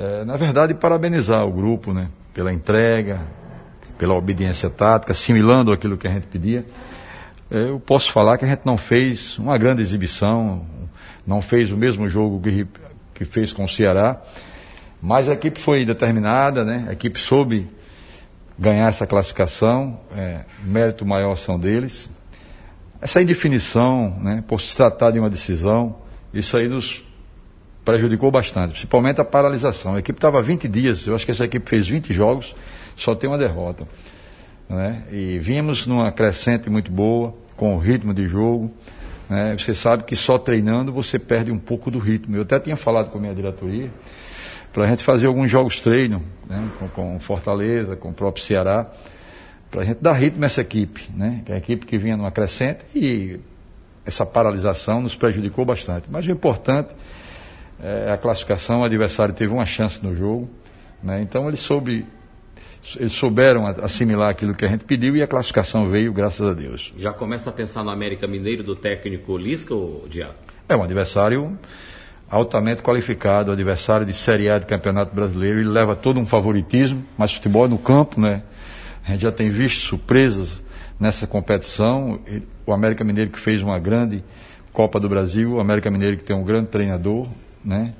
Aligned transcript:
É, 0.00 0.24
na 0.24 0.36
verdade, 0.36 0.74
parabenizar 0.74 1.44
o 1.44 1.50
grupo, 1.50 1.92
né? 1.92 2.08
Pela 2.32 2.52
entrega, 2.52 3.20
pela 3.98 4.14
obediência 4.14 4.70
tática, 4.70 5.10
assimilando 5.10 5.72
aquilo 5.72 5.98
que 5.98 6.06
a 6.06 6.10
gente 6.12 6.28
pedia. 6.28 6.64
É, 7.50 7.70
eu 7.70 7.80
posso 7.80 8.12
falar 8.12 8.38
que 8.38 8.44
a 8.44 8.48
gente 8.48 8.60
não 8.64 8.78
fez 8.78 9.36
uma 9.38 9.58
grande 9.58 9.82
exibição, 9.82 10.64
não 11.26 11.42
fez 11.42 11.72
o 11.72 11.76
mesmo 11.76 12.08
jogo 12.08 12.40
que, 12.40 12.64
que 13.12 13.24
fez 13.24 13.52
com 13.52 13.64
o 13.64 13.68
Ceará, 13.68 14.22
mas 15.02 15.28
a 15.28 15.32
equipe 15.32 15.58
foi 15.58 15.84
determinada, 15.84 16.64
né? 16.64 16.86
A 16.88 16.92
equipe 16.92 17.18
soube 17.18 17.68
ganhar 18.56 18.86
essa 18.86 19.04
classificação, 19.04 19.98
é, 20.16 20.42
mérito 20.62 21.04
maior 21.04 21.34
são 21.34 21.58
deles. 21.58 22.08
Essa 23.00 23.20
indefinição, 23.20 24.16
né, 24.20 24.44
por 24.46 24.60
se 24.60 24.76
tratar 24.76 25.10
de 25.10 25.18
uma 25.18 25.30
decisão, 25.30 25.96
isso 26.32 26.56
aí 26.56 26.68
nos 26.68 27.07
prejudicou 27.88 28.30
bastante, 28.30 28.72
principalmente 28.72 29.18
a 29.18 29.24
paralisação. 29.24 29.94
A 29.94 30.00
equipe 30.00 30.18
estava 30.18 30.42
20 30.42 30.68
dias, 30.68 31.06
eu 31.06 31.14
acho 31.14 31.24
que 31.24 31.30
essa 31.30 31.46
equipe 31.46 31.66
fez 31.70 31.88
20 31.88 32.12
jogos, 32.12 32.54
só 32.94 33.14
tem 33.14 33.30
uma 33.30 33.38
derrota. 33.38 33.88
Né? 34.68 35.04
E 35.10 35.38
vínhamos 35.38 35.86
numa 35.86 36.12
crescente 36.12 36.68
muito 36.68 36.92
boa, 36.92 37.32
com 37.56 37.74
o 37.74 37.78
ritmo 37.78 38.12
de 38.12 38.28
jogo. 38.28 38.70
Né? 39.26 39.56
Você 39.58 39.72
sabe 39.72 40.04
que 40.04 40.14
só 40.14 40.36
treinando 40.36 40.92
você 40.92 41.18
perde 41.18 41.50
um 41.50 41.58
pouco 41.58 41.90
do 41.90 41.98
ritmo. 41.98 42.36
Eu 42.36 42.42
até 42.42 42.60
tinha 42.60 42.76
falado 42.76 43.08
com 43.08 43.16
a 43.16 43.20
minha 43.22 43.34
diretoria 43.34 43.90
para 44.70 44.84
a 44.84 44.86
gente 44.86 45.02
fazer 45.02 45.26
alguns 45.26 45.50
jogos 45.50 45.80
treino, 45.80 46.22
né? 46.46 46.68
com, 46.78 46.88
com 46.88 47.18
Fortaleza, 47.20 47.96
com 47.96 48.10
o 48.10 48.12
próprio 48.12 48.44
Ceará, 48.44 48.86
para 49.70 49.80
a 49.80 49.84
gente 49.86 50.02
dar 50.02 50.12
ritmo 50.12 50.42
a 50.42 50.46
essa 50.46 50.60
equipe, 50.60 51.08
né? 51.16 51.40
que 51.42 51.52
é 51.52 51.54
a 51.54 51.58
equipe 51.58 51.86
que 51.86 51.96
vinha 51.96 52.18
numa 52.18 52.30
crescente 52.30 52.80
e 52.94 53.40
essa 54.04 54.26
paralisação 54.26 55.00
nos 55.00 55.16
prejudicou 55.16 55.64
bastante. 55.64 56.06
Mas 56.10 56.26
o 56.26 56.30
importante 56.30 56.90
é 57.80 58.10
a 58.10 58.16
classificação, 58.16 58.80
o 58.80 58.84
adversário 58.84 59.34
teve 59.34 59.52
uma 59.52 59.66
chance 59.66 60.02
no 60.02 60.14
jogo, 60.14 60.50
né? 61.02 61.20
então 61.22 61.46
ele 61.46 61.56
soube 61.56 62.06
eles 62.96 63.12
souberam 63.12 63.66
assimilar 63.66 64.30
aquilo 64.30 64.54
que 64.54 64.64
a 64.64 64.68
gente 64.68 64.84
pediu 64.84 65.14
e 65.14 65.22
a 65.22 65.26
classificação 65.26 65.88
veio, 65.90 66.12
graças 66.12 66.46
a 66.46 66.54
Deus. 66.54 66.92
Já 66.96 67.12
começa 67.12 67.50
a 67.50 67.52
pensar 67.52 67.84
no 67.84 67.90
América 67.90 68.26
Mineiro 68.26 68.62
do 68.62 68.74
técnico 68.74 69.36
Lisca 69.36 69.74
ou 69.74 70.06
Diabo? 70.08 70.34
É 70.68 70.74
um 70.74 70.82
adversário 70.82 71.58
altamente 72.30 72.82
qualificado, 72.82 73.50
adversário 73.50 74.06
de 74.06 74.12
Série 74.12 74.48
A 74.48 74.58
do 74.58 74.66
Campeonato 74.66 75.14
Brasileiro, 75.14 75.60
ele 75.60 75.68
leva 75.68 75.96
todo 75.96 76.20
um 76.20 76.26
favoritismo, 76.26 77.04
mas 77.16 77.32
futebol 77.32 77.64
é 77.64 77.68
no 77.68 77.78
campo, 77.78 78.20
né? 78.20 78.42
A 79.06 79.12
gente 79.12 79.22
já 79.22 79.32
tem 79.32 79.50
visto 79.50 79.80
surpresas 79.80 80.62
nessa 81.00 81.26
competição. 81.26 82.20
O 82.66 82.72
América 82.72 83.02
Mineiro 83.02 83.30
que 83.30 83.38
fez 83.38 83.62
uma 83.62 83.78
grande 83.78 84.22
Copa 84.72 85.00
do 85.00 85.08
Brasil, 85.08 85.54
o 85.54 85.60
América 85.60 85.90
Mineiro 85.90 86.16
que 86.16 86.24
tem 86.24 86.36
um 86.36 86.44
grande 86.44 86.68
treinador, 86.68 87.26
né? 87.64 87.94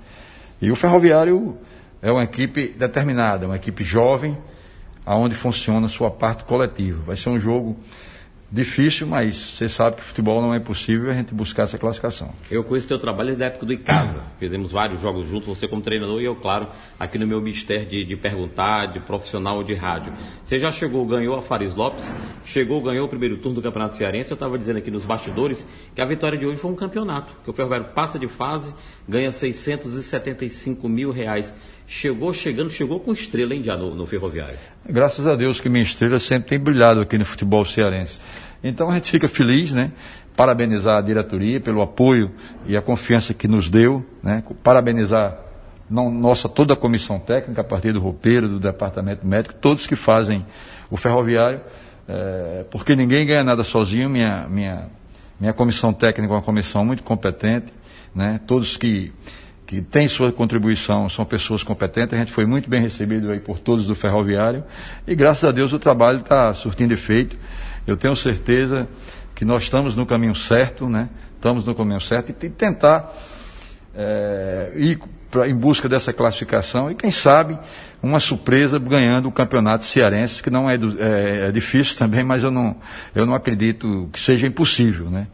E 0.61 0.71
o 0.71 0.77
Ferroviário 0.77 1.57
é 2.03 2.11
uma 2.11 2.25
equipe 2.25 2.69
determinada, 2.69 3.47
uma 3.47 3.57
equipe 3.57 3.85
jovem, 3.85 4.37
aonde 5.05 5.35
funciona 5.35 5.87
a 5.87 5.89
sua 5.89 6.11
parte 6.11 6.45
coletiva. 6.45 7.03
Vai 7.07 7.17
ser 7.17 7.31
um 7.31 7.39
jogo 7.39 7.77
difícil, 8.51 9.07
mas 9.07 9.35
você 9.35 9.69
sabe 9.69 9.97
que 9.97 10.03
futebol 10.03 10.41
não 10.41 10.55
é 10.55 10.59
possível 10.59 11.11
a 11.11 11.15
gente 11.15 11.35
buscar 11.35 11.65
essa 11.65 11.79
classificação. 11.79 12.33
Eu 12.51 12.65
conheço 12.65 12.87
o 12.87 12.89
teu 12.89 12.99
trabalho 12.99 13.29
desde 13.29 13.45
a 13.45 13.47
época 13.47 13.67
do 13.67 13.73
Icasa. 13.73 14.23
Fizemos 14.39 14.73
vários 14.73 15.01
jogos 15.01 15.29
juntos, 15.29 15.47
você 15.47 15.69
como 15.69 15.83
treinador 15.83 16.21
e 16.21 16.25
eu, 16.25 16.35
claro, 16.35 16.67
aqui 16.99 17.19
no 17.19 17.27
meu 17.27 17.41
mistério 17.41 17.87
de, 17.87 18.05
de 18.05 18.17
perguntar, 18.17 18.87
de 18.87 19.01
profissional 19.01 19.63
de 19.63 19.75
rádio. 19.75 20.13
Você 20.45 20.59
já 20.59 20.73
chegou, 20.73 21.05
ganhou 21.07 21.37
a 21.37 21.43
Faris 21.43 21.75
Lopes, 21.75 22.11
chegou, 22.45 22.83
ganhou 22.83 23.07
o 23.07 23.09
primeiro 23.09 23.37
turno 23.37 23.57
do 23.57 23.63
Campeonato 23.63 23.97
Cearense. 23.97 24.31
Eu 24.31 24.35
estava 24.35 24.59
dizendo 24.59 24.79
aqui 24.79 24.91
nos 24.91 25.05
bastidores 25.05 25.67
que 25.95 26.01
a 26.01 26.07
vitória 26.07 26.39
de 26.39 26.47
hoje 26.47 26.57
foi 26.57 26.71
um 26.71 26.77
campeonato, 26.77 27.35
que 27.45 27.51
o 27.51 27.53
Ferroviário 27.53 27.89
passa 27.95 28.19
de 28.19 28.29
fase, 28.29 28.75
ganha 29.07 29.31
675 29.31 30.89
mil 30.89 31.11
reais 31.11 31.55
chegou 31.89 32.35
chegando, 32.35 32.71
chegou 32.71 33.01
com 33.01 33.13
estrela, 33.15 33.55
hein, 33.55 33.65
já 33.65 33.77
no, 33.77 33.95
no 33.95 34.07
Ferroviário. 34.07 34.59
Graças 34.87 35.27
a 35.27 35.35
Deus 35.35 35.59
que 35.59 35.71
minha 35.71 35.83
estrela 35.83 36.21
sempre 36.21 36.51
tem 36.51 36.59
brilhado 36.59 37.01
aqui 37.01 37.17
no 37.17 37.25
futebol 37.25 37.65
cearense. 37.65 38.21
Então 38.63 38.91
a 38.91 38.95
gente 38.95 39.11
fica 39.11 39.27
feliz, 39.27 39.73
né? 39.73 39.91
Parabenizar 40.37 40.99
a 40.99 41.01
diretoria 41.01 41.59
pelo 41.59 41.81
apoio 41.81 42.31
e 42.67 42.77
a 42.77 42.83
confiança 42.83 43.33
que 43.33 43.49
nos 43.49 43.71
deu, 43.71 44.05
né? 44.23 44.45
Parabenizar 44.63 45.39
não, 45.89 46.11
nossa 46.11 46.49
toda 46.49 46.75
a 46.75 46.77
comissão 46.77 47.19
técnica, 47.19 47.63
a 47.63 47.65
partir 47.65 47.93
do 47.93 48.01
roupeiro, 48.01 48.49
do 48.49 48.61
departamento 48.61 49.27
médico, 49.27 49.55
todos 49.55 49.87
que 49.87 49.97
fazem 49.97 50.45
o 50.91 50.97
ferroviário, 50.99 51.63
é, 52.07 52.67
porque 52.71 52.95
ninguém 52.95 53.27
ganha 53.27 53.43
nada 53.43 53.65
sozinho. 53.65 54.11
Minha, 54.11 54.47
minha, 54.49 54.89
minha 55.41 55.55
comissão 55.55 55.95
técnica 55.95 56.35
é 56.35 56.37
uma 56.37 56.43
comissão 56.43 56.85
muito 56.85 57.03
competente, 57.03 57.73
né? 58.15 58.39
Todos 58.47 58.77
que 58.77 59.11
que 59.69 59.83
tem 59.83 60.09
sua 60.09 60.33
contribuição, 60.33 61.11
são 61.11 61.27
pessoas 61.27 61.63
competentes, 61.63 62.15
a 62.15 62.17
gente 62.17 62.33
foi 62.33 62.47
muito 62.47 62.71
bem 62.71 62.81
recebido 62.81 63.31
aí 63.31 63.39
por 63.39 63.59
todos 63.59 63.85
do 63.85 63.95
ferroviário 63.95 64.65
e 65.07 65.15
graças 65.15 65.45
a 65.45 65.53
Deus 65.53 65.75
o 65.75 65.79
trabalho 65.79 66.21
está 66.21 66.55
surtindo 66.55 66.95
efeito. 66.95 67.37
Eu 67.87 67.95
tenho 67.95 68.17
certeza 68.17 68.89
que 69.35 69.45
nós 69.45 69.65
estamos 69.65 69.95
no 69.95 70.07
caminho 70.07 70.35
certo, 70.35 70.89
né? 70.89 71.11
Estamos 71.37 71.67
no 71.67 71.75
caminho 71.75 72.01
certo 72.01 72.31
e 72.31 72.49
tentar 72.49 73.15
é, 73.95 74.73
ir 74.75 75.01
pra, 75.31 75.47
em 75.47 75.55
busca 75.55 75.87
dessa 75.87 76.15
classificação 76.15 76.91
e 76.91 76.95
quem 76.95 77.11
sabe 77.11 77.59
uma 78.03 78.21
surpresa 78.21 78.79
ganhando 78.79 79.29
o 79.29 79.33
campeonato 79.33 79.85
cearense, 79.85 80.43
que 80.43 80.49
não 80.49 80.71
é, 80.71 80.79
do, 80.79 80.97
é, 80.99 81.49
é 81.49 81.53
difícil 81.53 81.95
também, 82.01 82.25
mas 82.25 82.43
eu 82.43 82.51
não, 82.51 82.75
eu 83.15 83.27
não 83.27 83.35
acredito 83.35 84.09
que 84.15 84.19
seja 84.19 84.47
impossível, 84.47 85.11
né? 85.11 85.27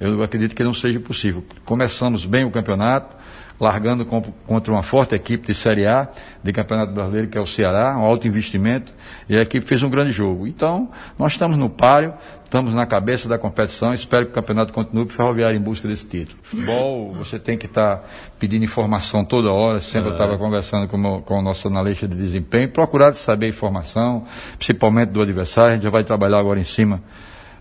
Eu 0.00 0.22
acredito 0.22 0.54
que 0.54 0.64
não 0.64 0.72
seja 0.72 0.98
possível. 1.00 1.44
Começamos 1.66 2.24
bem 2.24 2.46
o 2.46 2.50
campeonato, 2.50 3.14
largando 3.58 4.04
contra 4.04 4.72
uma 4.72 4.82
forte 4.82 5.14
equipe 5.14 5.46
de 5.46 5.54
Série 5.54 5.86
A, 5.86 6.08
de 6.42 6.52
Campeonato 6.52 6.92
Brasileiro, 6.92 7.28
que 7.28 7.38
é 7.38 7.40
o 7.40 7.46
Ceará, 7.46 7.96
um 7.96 8.02
alto 8.02 8.26
investimento, 8.26 8.92
e 9.28 9.36
a 9.36 9.42
equipe 9.42 9.66
fez 9.66 9.82
um 9.82 9.88
grande 9.88 10.10
jogo. 10.10 10.46
Então, 10.46 10.90
nós 11.18 11.32
estamos 11.32 11.56
no 11.56 11.70
páreo, 11.70 12.14
estamos 12.44 12.74
na 12.74 12.84
cabeça 12.84 13.28
da 13.28 13.38
competição, 13.38 13.92
espero 13.92 14.26
que 14.26 14.32
o 14.32 14.34
campeonato 14.34 14.72
continue 14.72 15.04
para 15.06 15.12
o 15.12 15.16
Ferroviário 15.16 15.56
em 15.56 15.62
busca 15.62 15.86
desse 15.86 16.06
título. 16.06 16.38
Futebol, 16.42 17.12
você 17.12 17.38
tem 17.38 17.56
que 17.56 17.66
estar 17.66 17.96
tá 17.96 18.04
pedindo 18.38 18.64
informação 18.64 19.24
toda 19.24 19.52
hora, 19.52 19.80
sempre 19.80 20.08
é. 20.08 20.10
eu 20.10 20.12
estava 20.12 20.36
conversando 20.36 20.88
com, 20.88 20.98
o, 20.98 21.22
com 21.22 21.38
o 21.38 21.42
nosso 21.42 21.68
analista 21.68 22.08
de 22.08 22.16
desempenho, 22.16 22.68
procurar 22.68 23.12
saber 23.14 23.48
informação, 23.48 24.24
principalmente 24.56 25.10
do 25.10 25.22
adversário, 25.22 25.70
a 25.70 25.74
gente 25.74 25.84
já 25.84 25.90
vai 25.90 26.02
trabalhar 26.02 26.38
agora 26.38 26.58
em 26.58 26.64
cima 26.64 27.00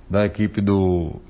da 0.10 0.26
equipe 0.26 0.60
do, 0.60 1.22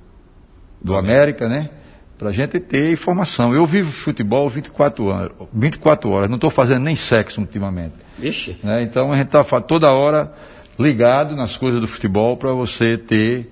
do 0.82 0.96
América, 0.96 1.48
né? 1.48 1.70
Para 2.18 2.30
a 2.30 2.32
gente 2.32 2.60
ter 2.60 2.92
informação. 2.92 3.54
Eu 3.54 3.66
vivo 3.66 3.92
futebol 3.92 4.50
24 4.50 5.06
horas, 5.06 5.32
24 5.52 6.10
horas 6.10 6.30
não 6.30 6.36
estou 6.36 6.50
fazendo 6.50 6.84
nem 6.84 6.96
sexo 6.96 7.42
ultimamente. 7.42 7.96
Vixe. 8.18 8.58
Né? 8.64 8.84
Então 8.84 9.12
a 9.12 9.18
gente 9.18 9.28
está 9.28 9.44
toda 9.62 9.92
hora 9.92 10.34
ligado 10.80 11.36
nas 11.36 11.58
coisas 11.58 11.80
do 11.80 11.88
futebol 11.88 12.38
para 12.38 12.52
você 12.52 12.98
ter 12.98 13.50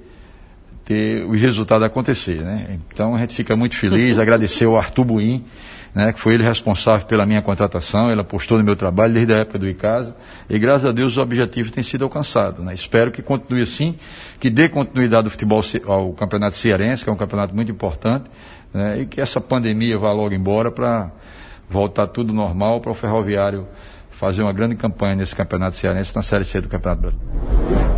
ter 0.84 1.24
o 1.24 1.32
resultado 1.32 1.86
acontecer, 1.86 2.42
né? 2.42 2.80
Então 2.92 3.16
a 3.16 3.20
gente 3.20 3.36
fica 3.36 3.56
muito 3.56 3.78
feliz, 3.78 4.18
agradecer 4.20 4.66
ao 4.66 4.76
Arthur 4.76 5.06
Buim, 5.06 5.46
né, 5.94 6.14
que 6.14 6.20
foi 6.20 6.36
ele 6.36 6.44
responsável 6.44 7.06
pela 7.06 7.26
minha 7.26 7.42
contratação, 7.42 8.12
ele 8.12 8.22
apostou 8.22 8.58
no 8.58 8.64
meu 8.64 8.76
trabalho 8.76 9.14
desde 9.14 9.34
a 9.34 9.38
época 9.38 9.60
do 9.60 9.68
ICASA, 9.68 10.16
e 10.50 10.58
graças 10.58 10.86
a 10.86 10.92
Deus 10.92 11.14
os 11.14 11.18
objetivos 11.18 11.72
têm 11.72 11.84
sido 11.84 12.04
alcançados. 12.04 12.64
Né? 12.64 12.74
Espero 12.74 13.12
que 13.12 13.22
continue 13.22 13.62
assim, 13.62 13.98
que 14.40 14.50
dê 14.50 14.70
continuidade 14.70 15.28
ao 15.28 15.32
futebol 15.32 15.62
ao 15.86 16.14
campeonato 16.14 16.56
cearense, 16.56 17.04
que 17.04 17.10
é 17.10 17.14
um 17.14 17.18
campeonato 17.18 17.54
muito 17.54 17.72
importante, 17.72 18.26
né, 18.74 19.02
e 19.02 19.06
que 19.06 19.20
essa 19.20 19.42
pandemia 19.42 19.98
vá 19.98 20.12
logo 20.14 20.34
embora 20.34 20.72
para 20.72 21.12
voltar 21.70 22.08
tudo 22.08 22.34
normal 22.34 22.80
para 22.80 22.92
o 22.92 22.96
ferroviário 22.96 23.68
fazer 24.22 24.44
uma 24.44 24.54
grande 24.54 24.76
campanha 24.76 25.16
nesse 25.16 25.36
campeonato 25.36 25.76
cearense 25.76 26.16
na 26.16 26.22
Série 26.22 26.46
C 26.46 26.62
do 26.62 26.70
Campeonato 26.70 27.02
Brasileiro. 27.02 27.91